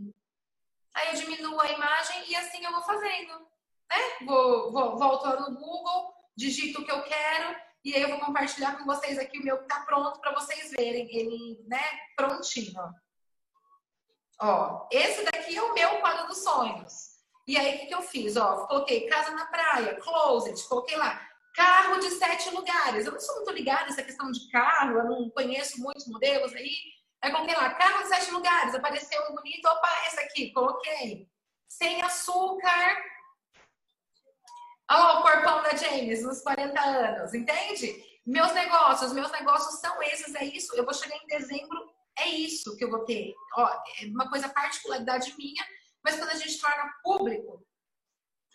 Aí 0.96 1.10
eu 1.10 1.14
diminuo 1.14 1.62
a 1.62 1.70
imagem 1.70 2.28
e 2.28 2.36
assim 2.36 2.66
eu 2.66 2.72
vou 2.72 2.82
fazendo, 2.82 3.34
né? 3.88 3.98
Vou, 4.26 4.72
vou 4.72 4.98
volto 4.98 5.28
no 5.42 5.60
Google, 5.60 6.12
digito 6.36 6.82
o 6.82 6.86
que 6.86 6.92
eu 6.92 7.04
quero 7.04 7.56
e 7.84 7.94
aí 7.94 8.02
eu 8.02 8.10
vou 8.10 8.20
compartilhar 8.20 8.80
com 8.80 8.86
vocês 8.86 9.20
aqui 9.20 9.38
o 9.38 9.44
meu 9.44 9.60
que 9.60 9.68
tá 9.68 9.82
pronto 9.82 10.20
para 10.20 10.34
vocês 10.34 10.72
verem 10.72 11.08
ele, 11.16 11.64
né, 11.68 11.84
prontinho. 12.16 12.82
Ó, 14.42 14.88
esse 14.92 15.24
daqui 15.24 15.56
é 15.56 15.62
o 15.62 15.74
meu 15.76 16.00
quadro 16.00 16.26
dos 16.26 16.42
sonhos. 16.42 17.14
E 17.46 17.56
aí 17.56 17.76
o 17.76 17.80
que, 17.82 17.86
que 17.86 17.94
eu 17.94 18.02
fiz? 18.02 18.36
Ó, 18.38 18.66
coloquei 18.66 19.08
casa 19.08 19.30
na 19.32 19.46
praia, 19.46 20.02
closet, 20.02 20.68
coloquei 20.68 20.98
lá 20.98 21.35
carro 21.56 22.00
de 22.00 22.10
sete 22.12 22.50
lugares. 22.52 23.06
Eu 23.06 23.14
não 23.14 23.20
sou 23.20 23.36
muito 23.36 23.52
ligada 23.52 23.86
nessa 23.86 24.04
questão 24.04 24.32
de 24.32 24.50
carro, 24.52 24.98
eu 24.98 25.04
não 25.06 25.30
conheço 25.30 25.80
muitos 25.82 26.08
modelos 26.08 26.54
aí. 26.54 26.76
Aí 27.22 27.32
coloquei 27.32 27.56
lá, 27.56 27.74
carro 27.74 28.04
de 28.04 28.10
sete 28.10 28.32
lugares, 28.32 28.76
apareceu 28.76 29.22
um 29.30 29.36
bonito, 29.36 29.66
opa, 29.66 29.90
esse 30.08 30.20
aqui, 30.20 30.52
coloquei. 30.52 31.28
Sem 31.68 32.02
açúcar, 32.02 32.98
Olha 34.92 35.20
o 35.20 35.22
corpão 35.24 35.64
da 35.64 35.76
James 35.76 36.22
nos 36.22 36.42
40 36.42 36.80
anos, 36.80 37.34
entende? 37.34 37.96
Meus 38.26 38.54
negócios, 38.54 39.14
meus 39.14 39.32
negócios 39.32 39.80
são 39.80 40.02
esses, 40.04 40.36
é 40.36 40.46
isso. 40.46 40.76
Eu 40.76 40.86
vou 40.86 40.94
chegar 40.94 41.16
em 41.16 41.28
dezembro, 41.28 41.92
é 42.20 42.30
isso 42.30 42.78
que 42.78 42.84
eu 42.84 42.92
vou 42.92 43.04
ter. 43.04 43.34
Ó, 43.56 43.68
é 43.68 44.06
uma 44.06 44.30
coisa 44.30 44.48
particularidade 44.48 45.34
minha, 45.38 45.66
mas 46.04 46.18
quando 46.18 46.30
a 46.30 46.36
gente 46.36 46.60
torna 46.60 46.94
público, 47.04 47.66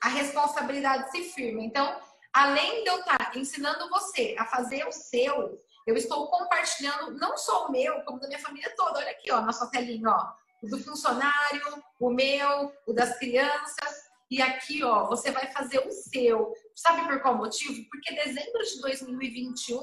a 0.03 0.09
responsabilidade 0.09 1.11
se 1.11 1.25
firma. 1.33 1.63
Então, 1.63 2.01
além 2.33 2.85
de 2.85 2.91
eu 2.91 3.01
estar 3.01 3.37
ensinando 3.37 3.89
você 3.89 4.37
a 4.39 4.45
fazer 4.45 4.87
o 4.87 4.93
seu, 4.93 5.59
eu 5.87 5.97
estou 5.97 6.29
compartilhando 6.29 7.13
não 7.19 7.37
só 7.37 7.67
o 7.67 7.73
meu, 7.73 8.01
como 8.03 8.21
da 8.21 8.29
minha 8.29 8.39
família 8.39 8.73
toda. 8.77 8.99
Olha 8.99 9.11
aqui, 9.11 9.31
ó, 9.31 9.41
nossa 9.41 9.71
telinha, 9.71 10.11
ó. 10.11 10.33
O 10.63 10.69
do 10.69 10.79
funcionário, 10.83 11.83
o 11.99 12.11
meu, 12.11 12.73
o 12.87 12.93
das 12.93 13.19
crianças. 13.19 14.11
E 14.31 14.41
aqui, 14.41 14.85
ó, 14.85 15.07
você 15.07 15.31
vai 15.31 15.51
fazer 15.53 15.79
o 15.81 15.91
seu. 15.91 16.55
Sabe 16.75 17.07
por 17.09 17.21
qual 17.21 17.37
motivo? 17.37 17.83
Porque 17.91 18.15
dezembro 18.15 18.63
de 18.63 18.81
2021 18.81 19.81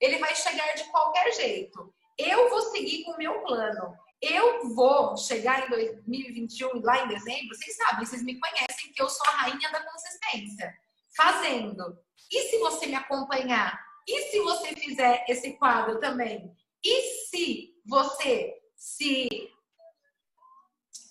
ele 0.00 0.18
vai 0.18 0.34
chegar 0.34 0.72
de 0.74 0.84
qualquer 0.84 1.32
jeito. 1.32 1.92
Eu 2.16 2.48
vou 2.48 2.60
seguir 2.70 3.04
com 3.04 3.12
o 3.12 3.18
meu 3.18 3.42
plano. 3.42 3.94
Eu 4.20 4.68
vou 4.74 5.16
chegar 5.16 5.66
em 5.66 5.70
2021, 5.70 6.82
lá 6.82 7.04
em 7.04 7.08
dezembro, 7.08 7.54
vocês 7.54 7.74
sabem, 7.76 8.04
vocês 8.04 8.22
me 8.22 8.38
conhecem 8.38 8.92
que 8.92 9.00
eu 9.00 9.08
sou 9.08 9.26
a 9.28 9.36
rainha 9.36 9.70
da 9.70 9.82
consistência. 9.82 10.74
Fazendo. 11.16 11.98
E 12.30 12.48
se 12.48 12.58
você 12.58 12.86
me 12.86 12.94
acompanhar? 12.94 13.80
E 14.06 14.30
se 14.30 14.40
você 14.40 14.74
fizer 14.74 15.24
esse 15.28 15.52
quadro 15.54 16.00
também? 16.00 16.56
E 16.84 17.02
se 17.26 17.74
você 17.84 18.60
se 18.76 19.28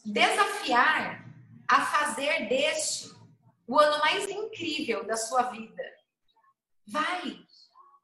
desafiar 0.06 1.26
a 1.68 1.86
fazer 1.86 2.48
deste 2.50 3.14
o 3.68 3.80
ano 3.80 4.00
mais 4.00 4.28
incrível 4.28 5.06
da 5.06 5.16
sua 5.16 5.44
vida? 5.44 5.84
Vai! 6.88 7.46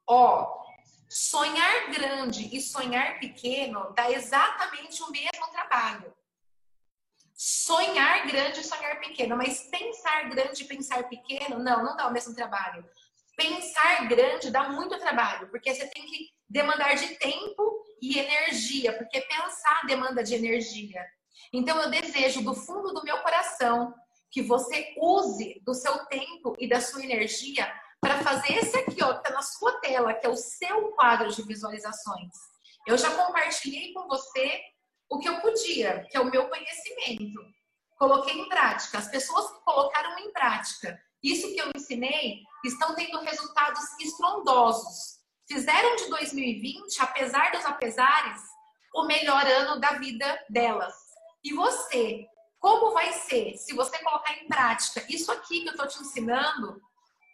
Ó, 0.07 0.63
sonhar 1.09 1.89
grande 1.91 2.55
e 2.55 2.61
sonhar 2.61 3.19
pequeno 3.19 3.91
dá 3.93 4.11
exatamente 4.11 5.01
o 5.01 5.09
mesmo 5.09 5.47
trabalho. 5.51 6.13
Sonhar 7.35 8.25
grande 8.27 8.61
e 8.61 8.63
sonhar 8.63 8.97
pequeno, 8.99 9.35
mas 9.35 9.69
pensar 9.69 10.29
grande 10.29 10.63
e 10.63 10.67
pensar 10.67 11.03
pequeno, 11.09 11.59
não, 11.59 11.83
não 11.83 11.97
dá 11.97 12.07
o 12.07 12.13
mesmo 12.13 12.33
trabalho. 12.33 12.87
Pensar 13.35 14.07
grande 14.07 14.49
dá 14.49 14.69
muito 14.69 14.97
trabalho, 14.97 15.49
porque 15.49 15.73
você 15.73 15.85
tem 15.87 16.05
que 16.05 16.29
demandar 16.49 16.95
de 16.95 17.15
tempo 17.15 17.83
e 18.01 18.17
energia, 18.17 18.97
porque 18.97 19.19
pensar 19.19 19.85
demanda 19.85 20.23
de 20.23 20.33
energia. 20.33 21.05
Então 21.51 21.81
eu 21.81 21.89
desejo 21.89 22.41
do 22.41 22.55
fundo 22.55 22.93
do 22.93 23.03
meu 23.03 23.17
coração 23.19 23.93
que 24.31 24.41
você 24.41 24.93
use 24.97 25.61
do 25.65 25.73
seu 25.73 26.05
tempo 26.05 26.55
e 26.57 26.69
da 26.69 26.79
sua 26.79 27.03
energia 27.03 27.69
para 27.99 28.21
fazer 28.23 28.53
esse 28.53 28.77
aqui, 28.77 29.03
ó, 29.03 29.13
que 29.13 29.23
tá 29.23 29.31
na 29.31 29.41
sua 29.41 29.79
tela, 29.81 30.13
que 30.13 30.25
é 30.25 30.29
o 30.29 30.35
seu 30.37 30.91
quadro 30.91 31.29
de 31.33 31.41
visualizações. 31.41 32.31
Eu 32.87 32.97
já 32.97 33.11
compartilhei 33.11 33.91
com 33.93 34.07
você 34.07 34.61
o 35.15 35.19
que 35.19 35.29
eu 35.29 35.39
podia, 35.39 36.05
que 36.09 36.17
é 36.17 36.19
o 36.19 36.29
meu 36.29 36.47
conhecimento. 36.49 37.41
Coloquei 37.97 38.37
em 38.37 38.49
prática. 38.49 38.97
As 38.97 39.07
pessoas 39.07 39.49
que 39.51 39.63
colocaram 39.63 40.19
em 40.19 40.31
prática 40.31 40.99
isso 41.23 41.51
que 41.53 41.59
eu 41.59 41.71
ensinei 41.75 42.43
estão 42.63 42.93
tendo 42.93 43.19
resultados 43.19 43.81
estrondosos. 43.99 45.15
Fizeram 45.47 45.95
de 45.95 46.07
2020, 46.09 47.01
apesar 47.01 47.51
dos 47.51 47.65
apesares, 47.65 48.41
o 48.93 49.05
melhor 49.05 49.43
ano 49.45 49.79
da 49.79 49.93
vida 49.93 50.39
delas. 50.49 50.93
E 51.43 51.53
você, 51.53 52.25
como 52.59 52.93
vai 52.93 53.11
ser 53.13 53.55
se 53.57 53.73
você 53.73 53.97
colocar 54.03 54.33
em 54.33 54.47
prática 54.47 55.03
isso 55.09 55.31
aqui 55.31 55.61
que 55.61 55.69
eu 55.69 55.71
estou 55.71 55.87
te 55.87 55.99
ensinando 55.99 56.79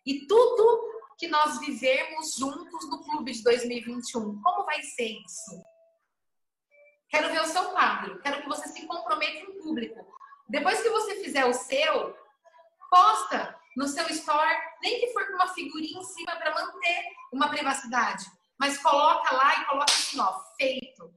e 0.05 0.25
tudo 0.25 0.89
que 1.17 1.27
nós 1.27 1.59
vivemos 1.59 2.35
juntos 2.35 2.89
no 2.89 3.03
clube 3.03 3.31
de 3.33 3.43
2021? 3.43 4.41
Como 4.41 4.65
vai 4.65 4.81
ser 4.83 5.17
isso? 5.25 5.70
Quero 7.11 7.29
ver 7.29 7.41
o 7.41 7.45
seu 7.45 7.65
quadro, 7.71 8.19
quero 8.21 8.41
que 8.41 8.47
você 8.47 8.69
se 8.69 8.87
comprometa 8.87 9.45
em 9.45 9.61
público. 9.61 10.07
Depois 10.47 10.81
que 10.81 10.89
você 10.89 11.21
fizer 11.21 11.43
o 11.43 11.53
seu, 11.53 12.15
posta 12.89 13.53
no 13.75 13.85
seu 13.85 14.07
store, 14.07 14.57
nem 14.81 14.99
que 14.99 15.11
for 15.11 15.27
com 15.27 15.33
uma 15.33 15.49
figurinha 15.49 15.99
em 15.99 16.03
cima 16.05 16.35
para 16.37 16.55
manter 16.55 17.03
uma 17.33 17.49
privacidade, 17.49 18.25
mas 18.57 18.77
coloca 18.77 19.35
lá 19.35 19.61
e 19.61 19.65
coloca 19.65 19.91
assim, 19.91 20.19
ó, 20.21 20.39
feito, 20.57 21.13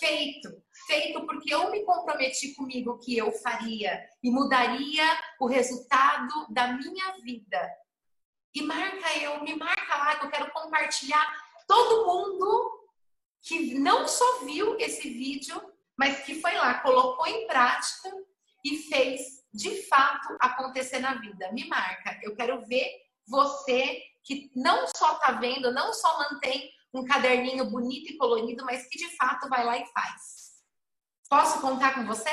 feito, 0.00 0.62
feito 0.86 1.26
porque 1.26 1.54
eu 1.54 1.70
me 1.70 1.84
comprometi 1.84 2.54
comigo 2.54 2.98
que 2.98 3.16
eu 3.16 3.30
faria 3.30 4.02
e 4.22 4.30
mudaria 4.30 5.04
o 5.38 5.46
resultado 5.46 6.46
da 6.48 6.68
minha 6.68 7.12
vida. 7.22 7.70
E 8.54 8.62
marca 8.62 9.18
eu, 9.18 9.42
me 9.42 9.54
marca 9.56 9.96
lá 9.98 10.16
que 10.16 10.24
eu 10.24 10.30
quero 10.30 10.50
compartilhar 10.52 11.26
todo 11.66 12.06
mundo 12.06 12.73
que 13.44 13.74
não 13.74 14.08
só 14.08 14.44
viu 14.44 14.78
esse 14.80 15.08
vídeo, 15.08 15.60
mas 15.96 16.24
que 16.24 16.40
foi 16.40 16.54
lá, 16.54 16.80
colocou 16.80 17.26
em 17.26 17.46
prática 17.46 18.10
e 18.64 18.78
fez 18.88 19.44
de 19.52 19.82
fato 19.82 20.34
acontecer 20.40 20.98
na 20.98 21.14
vida. 21.14 21.52
Me 21.52 21.68
marca. 21.68 22.18
Eu 22.22 22.34
quero 22.34 22.66
ver 22.66 22.90
você 23.28 24.02
que 24.24 24.50
não 24.56 24.86
só 24.96 25.16
tá 25.16 25.32
vendo, 25.32 25.70
não 25.72 25.92
só 25.92 26.18
mantém 26.18 26.72
um 26.92 27.04
caderninho 27.04 27.70
bonito 27.70 28.12
e 28.12 28.16
colorido, 28.16 28.64
mas 28.64 28.86
que 28.88 28.98
de 28.98 29.14
fato 29.16 29.48
vai 29.48 29.64
lá 29.64 29.78
e 29.78 29.86
faz. 29.86 30.54
Posso 31.28 31.60
contar 31.60 31.94
com 31.94 32.06
você? 32.06 32.30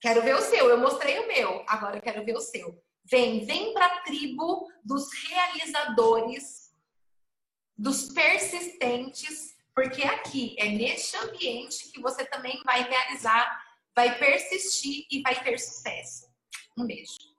Quero 0.00 0.22
ver 0.22 0.36
o 0.36 0.42
seu. 0.42 0.68
Eu 0.68 0.78
mostrei 0.78 1.18
o 1.18 1.26
meu, 1.26 1.64
agora 1.66 1.96
eu 1.96 2.02
quero 2.02 2.24
ver 2.24 2.36
o 2.36 2.40
seu. 2.40 2.80
Vem, 3.04 3.44
vem 3.44 3.74
para 3.74 3.86
a 3.86 4.02
tribo 4.02 4.68
dos 4.84 5.12
realizadores, 5.12 6.70
dos 7.76 8.12
persistentes, 8.12 9.54
porque 9.74 10.02
aqui 10.02 10.54
é 10.58 10.68
neste 10.68 11.16
ambiente 11.16 11.90
que 11.92 12.00
você 12.00 12.24
também 12.24 12.60
vai 12.64 12.82
realizar 12.88 13.70
vai 13.94 14.18
persistir 14.18 15.06
e 15.10 15.20
vai 15.22 15.42
ter 15.42 15.58
sucesso. 15.58 16.26
Um 16.78 16.86
beijo. 16.86 17.29